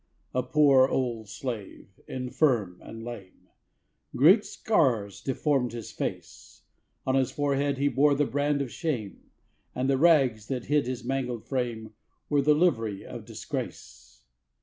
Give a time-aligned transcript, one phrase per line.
[0.33, 3.49] A poor old slave, infirm and lame;
[4.15, 6.63] Great scars deformed his face;
[7.05, 9.29] On his forehead he bore the brand of shame,
[9.75, 11.93] And the rags, that hid his mangled frame,
[12.29, 14.23] Were the livery of disgrace.